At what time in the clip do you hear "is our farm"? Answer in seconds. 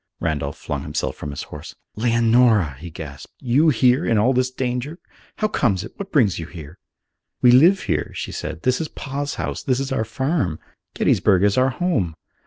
9.79-10.57